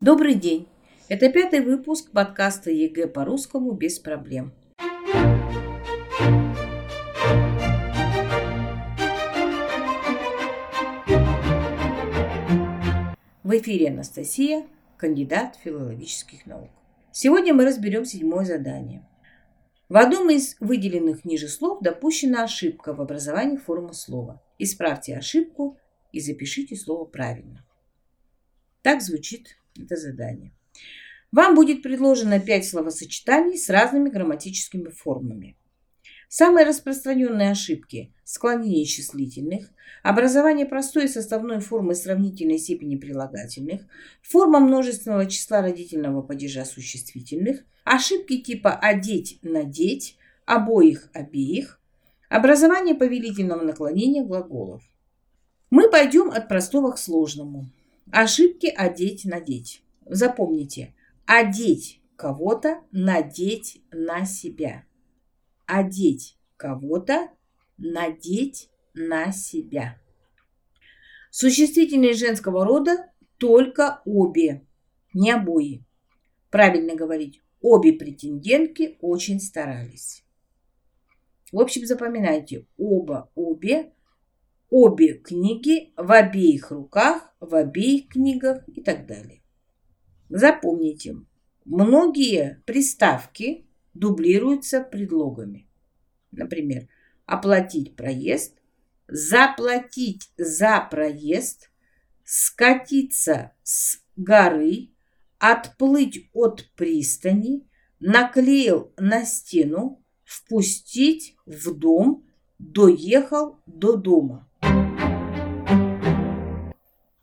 Добрый 0.00 0.34
день! 0.34 0.68
Это 1.08 1.28
пятый 1.28 1.60
выпуск 1.60 2.12
подкаста 2.12 2.70
ЕГЭ 2.70 3.08
по-русскому 3.08 3.72
без 3.72 3.98
проблем. 3.98 4.54
В 13.42 13.58
эфире 13.58 13.88
Анастасия, 13.88 14.68
кандидат 14.96 15.56
филологических 15.64 16.46
наук. 16.46 16.70
Сегодня 17.10 17.52
мы 17.52 17.64
разберем 17.64 18.04
седьмое 18.04 18.44
задание. 18.44 19.04
В 19.88 19.96
одном 19.96 20.30
из 20.30 20.54
выделенных 20.60 21.24
ниже 21.24 21.48
слов 21.48 21.82
допущена 21.82 22.44
ошибка 22.44 22.94
в 22.94 23.00
образовании 23.00 23.56
формы 23.56 23.94
слова. 23.94 24.40
Исправьте 24.60 25.16
ошибку 25.16 25.76
и 26.12 26.20
запишите 26.20 26.76
слово 26.76 27.04
правильно. 27.04 27.66
Так 28.82 29.02
звучит 29.02 29.58
это 29.82 29.96
задание. 29.96 30.52
Вам 31.30 31.54
будет 31.54 31.82
предложено 31.82 32.40
5 32.40 32.66
словосочетаний 32.66 33.58
с 33.58 33.68
разными 33.68 34.08
грамматическими 34.08 34.88
формами. 34.88 35.56
Самые 36.28 36.66
распространенные 36.66 37.50
ошибки– 37.50 38.12
склонение 38.24 38.84
числительных, 38.84 39.70
образование 40.02 40.66
простой 40.66 41.06
и 41.06 41.08
составной 41.08 41.60
формы 41.60 41.94
сравнительной 41.94 42.58
степени 42.58 42.96
прилагательных, 42.96 43.82
форма 44.22 44.60
множественного 44.60 45.24
числа 45.24 45.62
родительного 45.62 46.20
падежа 46.20 46.66
существительных, 46.66 47.64
ошибки 47.84 48.42
типа 48.42 48.74
«одеть», 48.74 49.38
«надеть», 49.40 50.18
«обоих», 50.44 51.08
«обеих», 51.14 51.80
образование 52.28 52.94
повелительного 52.94 53.62
наклонения 53.62 54.22
глаголов. 54.22 54.82
Мы 55.70 55.90
пойдем 55.90 56.30
от 56.30 56.48
простого 56.48 56.92
к 56.92 56.98
сложному. 56.98 57.70
Ошибки 58.12 58.66
одеть, 58.66 59.24
надеть. 59.24 59.82
Запомните, 60.06 60.94
одеть 61.26 62.00
кого-то, 62.16 62.82
надеть 62.90 63.82
на 63.90 64.24
себя. 64.24 64.84
Одеть 65.66 66.38
кого-то, 66.56 67.28
надеть 67.76 68.70
на 68.94 69.30
себя. 69.32 69.98
Существительные 71.30 72.14
женского 72.14 72.64
рода 72.64 73.10
только 73.36 74.00
обе, 74.04 74.66
не 75.12 75.30
обои. 75.30 75.84
Правильно 76.50 76.94
говорить, 76.94 77.42
обе 77.60 77.92
претендентки 77.92 78.96
очень 79.00 79.38
старались. 79.38 80.24
В 81.52 81.60
общем, 81.60 81.86
запоминайте, 81.86 82.66
оба, 82.78 83.30
обе, 83.34 83.92
обе 84.70 85.14
книги 85.14 85.92
в 85.96 86.12
обеих 86.12 86.70
руках, 86.70 87.34
в 87.40 87.54
обеих 87.54 88.08
книгах 88.08 88.62
и 88.68 88.82
так 88.82 89.06
далее. 89.06 89.42
Запомните, 90.28 91.16
многие 91.64 92.62
приставки 92.66 93.66
дублируются 93.94 94.80
предлогами. 94.80 95.68
Например, 96.30 96.88
оплатить 97.24 97.96
проезд, 97.96 98.58
заплатить 99.08 100.30
за 100.36 100.86
проезд, 100.90 101.70
скатиться 102.24 103.52
с 103.62 104.02
горы, 104.16 104.90
отплыть 105.38 106.28
от 106.34 106.70
пристани, 106.76 107.66
наклеил 108.00 108.92
на 108.98 109.24
стену, 109.24 110.04
впустить 110.24 111.36
в 111.46 111.74
дом, 111.74 112.26
доехал 112.58 113.60
до 113.66 113.96
дома. 113.96 114.47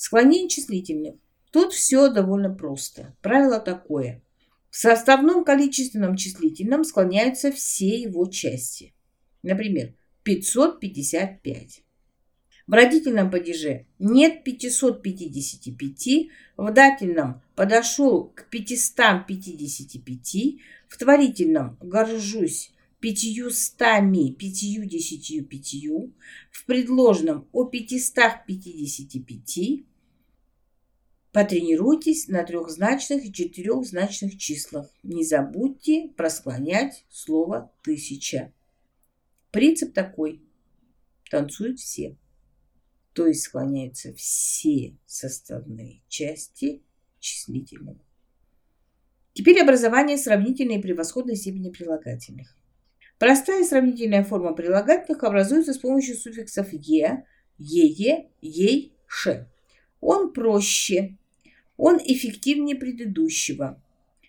Склонение 0.00 0.48
числительных. 0.48 1.16
Тут 1.50 1.72
все 1.72 2.08
довольно 2.08 2.54
просто. 2.54 3.16
Правило 3.20 3.58
такое. 3.58 4.22
В 4.70 4.76
составном 4.76 5.44
количественном 5.44 6.14
числительном 6.14 6.84
склоняются 6.84 7.50
все 7.50 8.02
его 8.02 8.24
части. 8.26 8.94
Например, 9.42 9.92
555. 10.22 11.82
В 12.68 12.72
родительном 12.72 13.28
падеже 13.28 13.86
нет 13.98 14.44
555, 14.44 16.28
в 16.56 16.72
дательном 16.72 17.42
подошел 17.56 18.32
к 18.36 18.48
555, 18.50 20.36
в 20.88 20.96
творительном 20.96 21.76
горжусь 21.80 22.72
пятьюстами 23.00 24.32
пятьюдесятью 24.32 25.44
пятью, 25.44 26.12
в 26.50 26.64
предложном 26.66 27.46
о 27.52 27.64
пятистах 27.64 28.44
пятидесяти 28.46 29.18
пяти. 29.18 29.86
Потренируйтесь 31.32 32.28
на 32.28 32.42
трехзначных 32.42 33.24
и 33.24 33.32
четырехзначных 33.32 34.38
числах. 34.38 34.88
Не 35.02 35.24
забудьте 35.24 36.10
просклонять 36.16 37.04
слово 37.10 37.70
«тысяча». 37.82 38.52
Принцип 39.50 39.92
такой. 39.92 40.42
Танцуют 41.30 41.80
все. 41.80 42.16
То 43.12 43.26
есть 43.26 43.42
склоняются 43.42 44.14
все 44.14 44.96
составные 45.06 46.00
части 46.08 46.82
числительного. 47.18 47.98
Теперь 49.34 49.60
образование 49.60 50.16
сравнительной 50.16 50.76
и 50.76 50.82
превосходной 50.82 51.36
степени 51.36 51.70
прилагательных. 51.70 52.56
Простая 53.18 53.64
сравнительная 53.64 54.24
форма 54.24 54.54
прилагательных 54.54 55.22
образуется 55.24 55.74
с 55.74 55.78
помощью 55.78 56.16
суффиксов 56.16 56.72
«е», 56.72 57.24
«ее», 57.58 58.30
«ей», 58.40 58.92
«ше». 59.06 59.48
Он 60.00 60.32
проще, 60.32 61.16
он 61.76 61.98
эффективнее 61.98 62.76
предыдущего. 62.76 63.80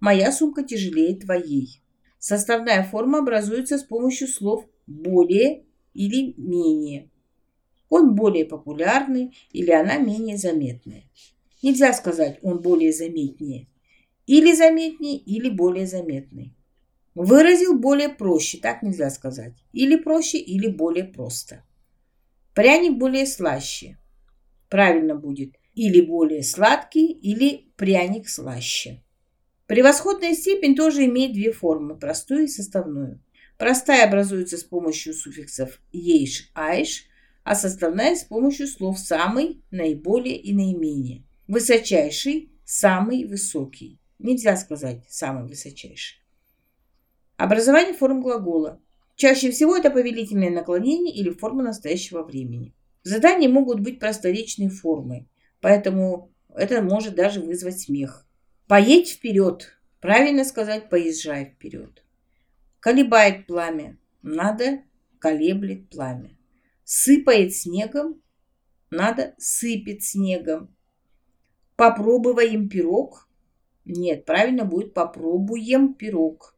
Моя 0.00 0.32
сумка 0.32 0.62
тяжелее 0.62 1.16
твоей. 1.16 1.80
Составная 2.18 2.84
форма 2.84 3.18
образуется 3.18 3.78
с 3.78 3.82
помощью 3.82 4.28
слов 4.28 4.64
«более» 4.86 5.64
или 5.92 6.34
«менее». 6.36 7.10
Он 7.88 8.14
более 8.14 8.44
популярный 8.46 9.36
или 9.50 9.70
она 9.70 9.98
менее 9.98 10.38
заметная. 10.38 11.04
Нельзя 11.62 11.92
сказать 11.92 12.38
«он 12.42 12.60
более 12.60 12.92
заметнее». 12.92 13.68
Или 14.26 14.54
заметнее, 14.54 15.18
или 15.18 15.50
более 15.50 15.86
заметный. 15.86 16.54
Выразил 17.14 17.76
более 17.76 18.08
проще, 18.08 18.58
так 18.58 18.82
нельзя 18.82 19.10
сказать. 19.10 19.52
Или 19.72 19.96
проще, 19.96 20.38
или 20.38 20.68
более 20.68 21.04
просто. 21.04 21.64
Пряник 22.54 22.98
более 22.98 23.26
слаще. 23.26 23.98
Правильно 24.72 25.14
будет 25.14 25.56
или 25.74 26.00
более 26.00 26.42
сладкий, 26.42 27.12
или 27.12 27.70
пряник 27.76 28.26
слаще. 28.26 29.02
Превосходная 29.66 30.32
степень 30.32 30.74
тоже 30.74 31.04
имеет 31.04 31.34
две 31.34 31.52
формы, 31.52 31.94
простую 31.94 32.44
и 32.44 32.48
составную. 32.48 33.22
Простая 33.58 34.08
образуется 34.08 34.56
с 34.56 34.64
помощью 34.64 35.12
суффиксов 35.12 35.78
«ейш», 35.92 36.50
«айш», 36.54 37.04
а 37.44 37.54
составная 37.54 38.16
с 38.16 38.24
помощью 38.24 38.66
слов 38.66 38.98
«самый», 38.98 39.62
«наиболее» 39.70 40.38
и 40.38 40.54
«наименее». 40.54 41.22
Высочайший– 41.48 42.50
самый 42.64 43.26
высокий. 43.26 43.98
Нельзя 44.18 44.56
сказать 44.56 45.04
«самый 45.06 45.46
высочайший». 45.46 46.22
Образование 47.36 47.92
форм 47.92 48.22
глагола. 48.22 48.80
Чаще 49.16 49.50
всего 49.50 49.76
это 49.76 49.90
повелительное 49.90 50.48
наклонение 50.48 51.14
или 51.14 51.28
форма 51.28 51.62
настоящего 51.62 52.22
времени. 52.22 52.72
Задания 53.02 53.48
могут 53.48 53.80
быть 53.80 53.98
просторечной 53.98 54.68
формой, 54.68 55.28
поэтому 55.60 56.32
это 56.54 56.82
может 56.82 57.14
даже 57.14 57.40
вызвать 57.40 57.80
смех. 57.80 58.26
Поедь 58.68 59.10
вперед. 59.10 59.78
Правильно 60.00 60.44
сказать, 60.44 60.88
поезжай 60.88 61.46
вперед. 61.46 62.04
Колебает 62.80 63.46
пламя. 63.46 63.98
Надо 64.22 64.82
колеблет 65.18 65.88
пламя. 65.90 66.36
Сыпает 66.84 67.54
снегом. 67.54 68.20
Надо 68.90 69.34
сыпет 69.38 70.02
снегом. 70.02 70.74
Попробуем 71.76 72.68
пирог. 72.68 73.28
Нет, 73.84 74.24
правильно 74.24 74.64
будет 74.64 74.94
попробуем 74.94 75.94
пирог. 75.94 76.56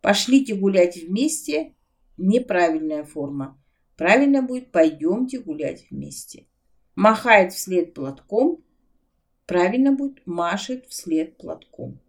Пошлите 0.00 0.54
гулять 0.54 0.96
вместе– 0.96 1.74
неправильная 2.16 3.04
форма. 3.04 3.60
Правильно 3.96 4.42
будет 4.42 4.72
пойдемте 4.72 5.38
гулять 5.38 5.86
вместе. 5.90 6.46
Махает 6.96 7.52
вслед 7.52 7.94
платком. 7.94 8.64
Правильно 9.46 9.92
будет 9.92 10.26
машет 10.26 10.86
вслед 10.88 11.36
платком. 11.36 12.00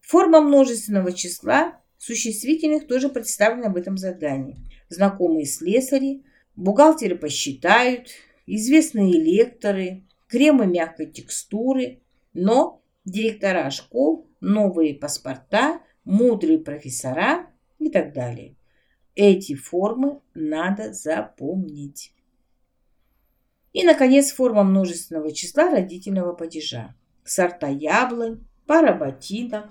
Форма 0.00 0.40
множественного 0.40 1.12
числа 1.12 1.80
существительных 1.98 2.86
тоже 2.86 3.08
представлена 3.08 3.68
в 3.68 3.76
этом 3.76 3.96
задании. 3.96 4.56
Знакомые 4.88 5.46
слесари, 5.46 6.22
бухгалтеры 6.56 7.16
посчитают, 7.16 8.08
известные 8.46 9.12
лекторы, 9.12 10.02
кремы 10.26 10.66
мягкой 10.66 11.06
текстуры, 11.06 12.00
но 12.34 12.82
директора 13.04 13.70
школ, 13.70 14.26
новые 14.40 14.94
паспорта, 14.94 15.80
мудрые 16.04 16.58
профессора 16.58 17.46
и 17.78 17.88
так 17.88 18.12
далее. 18.12 18.56
Эти 19.14 19.54
формы 19.54 20.20
надо 20.34 20.92
запомнить. 20.94 22.14
И, 23.72 23.84
наконец, 23.84 24.32
форма 24.32 24.64
множественного 24.64 25.32
числа 25.32 25.70
родительного 25.70 26.32
падежа. 26.32 26.94
Сорта 27.24 27.68
яблонь, 27.68 28.44
пара 28.66 28.94
ботинок, 28.94 29.70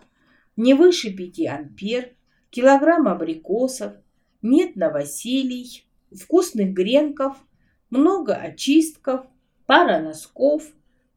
не 0.55 0.73
выше 0.73 1.11
5 1.11 1.47
ампер, 1.47 2.15
килограмм 2.51 3.07
абрикосов, 3.07 3.93
нет 4.41 4.75
новоселий, 4.75 5.88
вкусных 6.11 6.73
гренков, 6.73 7.38
много 7.89 8.35
очистков, 8.35 9.25
пара 9.65 9.99
носков, 9.99 10.63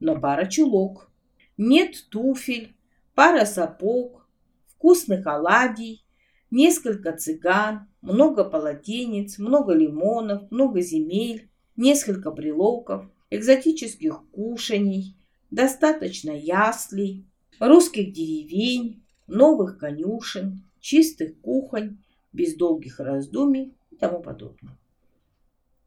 но 0.00 0.18
пара 0.18 0.46
чулок, 0.46 1.10
нет 1.56 2.06
туфель, 2.10 2.74
пара 3.14 3.44
сапог, 3.44 4.26
вкусных 4.66 5.26
оладий, 5.26 6.04
несколько 6.50 7.12
цыган, 7.12 7.88
много 8.04 8.44
полотенец, 8.44 9.38
много 9.38 9.72
лимонов, 9.72 10.50
много 10.50 10.80
земель, 10.80 11.48
несколько 11.76 12.30
брелоков, 12.30 13.06
экзотических 13.30 14.22
кушаний, 14.30 15.16
достаточно 15.50 16.30
яслей, 16.30 17.24
русских 17.58 18.12
деревень, 18.12 19.02
новых 19.26 19.78
конюшен, 19.78 20.62
чистых 20.80 21.40
кухонь, 21.40 21.98
без 22.32 22.56
долгих 22.56 23.00
раздумий 23.00 23.74
и 23.90 23.96
тому 23.96 24.20
подобное. 24.20 24.76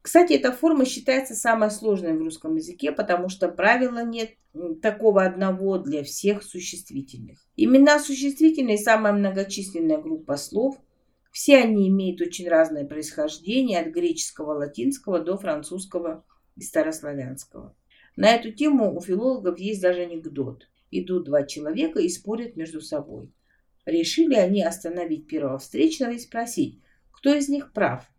Кстати, 0.00 0.32
эта 0.32 0.52
форма 0.52 0.86
считается 0.86 1.34
самой 1.34 1.70
сложной 1.70 2.16
в 2.16 2.22
русском 2.22 2.56
языке, 2.56 2.92
потому 2.92 3.28
что 3.28 3.48
правила 3.48 4.02
нет 4.02 4.30
такого 4.80 5.22
одного 5.22 5.78
для 5.78 6.02
всех 6.02 6.42
существительных. 6.42 7.38
Имена 7.56 7.98
существительные– 8.00 8.78
самая 8.78 9.12
многочисленная 9.12 9.98
группа 9.98 10.36
слов. 10.36 10.78
Все 11.38 11.58
они 11.58 11.86
имеют 11.86 12.20
очень 12.20 12.48
разное 12.48 12.84
происхождение 12.84 13.78
от 13.78 13.94
греческого, 13.94 14.54
латинского 14.54 15.20
до 15.20 15.38
французского 15.38 16.24
и 16.56 16.62
старославянского. 16.62 17.76
На 18.16 18.34
эту 18.34 18.50
тему 18.50 18.92
у 18.92 19.00
филологов 19.00 19.56
есть 19.60 19.80
даже 19.80 20.00
анекдот. 20.00 20.68
Идут 20.90 21.26
два 21.26 21.44
человека 21.44 22.00
и 22.00 22.08
спорят 22.08 22.56
между 22.56 22.80
собой. 22.80 23.32
Решили 23.86 24.34
они 24.34 24.64
остановить 24.64 25.28
первого 25.28 25.58
встречного 25.58 26.10
и 26.10 26.18
спросить, 26.18 26.80
кто 27.12 27.32
из 27.32 27.48
них 27.48 27.72
прав. 27.72 28.10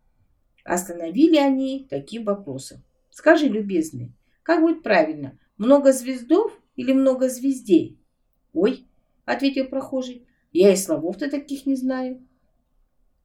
Остановили 0.64 1.36
они 1.36 1.86
таким 1.90 2.24
вопросом. 2.24 2.82
Скажи, 3.10 3.48
любезный, 3.48 4.14
как 4.42 4.62
будет 4.62 4.82
правильно, 4.82 5.38
много 5.58 5.92
звездов 5.92 6.58
или 6.74 6.94
много 6.94 7.28
звездей? 7.28 8.00
Ой, 8.54 8.86
ответил 9.26 9.66
прохожий, 9.66 10.26
я 10.52 10.72
и 10.72 10.76
слов-то 10.76 11.30
таких 11.30 11.66
не 11.66 11.76
знаю. 11.76 12.26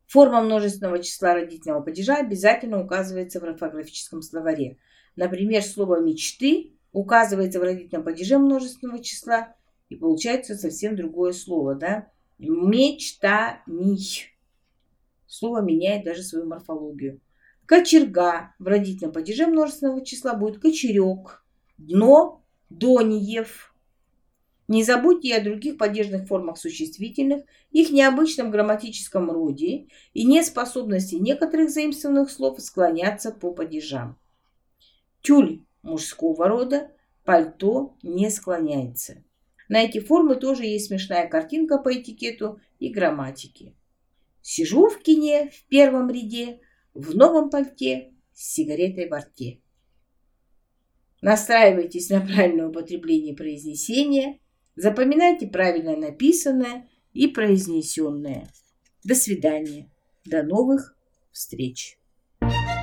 Форма 0.07 0.41
множественного 0.41 1.01
числа 1.01 1.33
родительного 1.33 1.81
падежа 1.81 2.15
обязательно 2.15 2.83
указывается 2.83 3.39
в 3.39 3.43
орфографическом 3.43 4.21
словаре. 4.21 4.77
Например, 5.15 5.63
слово 5.63 6.01
«мечты» 6.01 6.73
указывается 6.91 7.59
в 7.59 7.63
родительном 7.63 8.03
падеже 8.05 8.37
множественного 8.37 9.03
числа, 9.03 9.55
и 9.89 9.95
получается 9.95 10.55
совсем 10.55 10.95
другое 10.95 11.31
слово, 11.33 11.75
да? 11.75 12.11
Мечтаний. 12.37 14.31
Слово 15.27 15.61
меняет 15.61 16.05
даже 16.05 16.23
свою 16.23 16.45
морфологию. 16.45 17.19
Кочерга 17.65 18.53
в 18.59 18.67
родительном 18.67 19.13
падеже 19.13 19.47
множественного 19.47 20.05
числа 20.05 20.35
будет 20.35 20.61
кочерек. 20.61 21.43
Дно– 21.77 22.43
дониев. 22.69 23.74
Не 24.67 24.83
забудьте 24.83 25.27
и 25.27 25.33
о 25.33 25.43
других 25.43 25.77
падежных 25.77 26.27
формах 26.27 26.57
существительных, 26.57 27.43
их 27.71 27.91
необычном 27.91 28.49
грамматическом 28.49 29.29
роде 29.29 29.87
и 30.13 30.25
неспособности 30.25 31.15
некоторых 31.15 31.69
заимствованных 31.69 32.31
слов 32.31 32.59
склоняться 32.59 33.31
по 33.31 33.51
падежам. 33.51 34.17
Тюль 35.21 35.63
мужского 35.83 36.47
рода, 36.47 36.91
пальто 37.23 37.95
не 38.01 38.29
склоняется. 38.31 39.23
На 39.69 39.83
эти 39.83 39.99
формы 39.99 40.35
тоже 40.35 40.65
есть 40.65 40.87
смешная 40.87 41.27
картинка 41.27 41.77
по 41.77 41.93
этикету 41.93 42.59
и 42.79 42.89
грамматике. 42.89 43.75
Сижу 44.41 44.89
в 44.89 44.99
кине 45.01 45.49
в 45.51 45.67
первом 45.67 46.09
ряде, 46.09 46.59
в 46.93 47.15
новом 47.15 47.49
пальте 47.49 48.13
с 48.33 48.53
сигаретой 48.53 49.09
во 49.09 49.19
рте. 49.19 49.59
Настраивайтесь 51.21 52.09
на 52.09 52.21
правильное 52.21 52.67
употребление 52.67 53.35
произнесения, 53.35 54.39
запоминайте 54.75 55.47
правильно 55.47 55.95
написанное 55.95 56.87
и 57.13 57.27
произнесенное. 57.27 58.49
До 59.03 59.15
свидания. 59.15 59.89
До 60.25 60.43
новых 60.43 60.95
встреч. 61.31 61.97
thank 62.41 62.69
you 62.69 62.74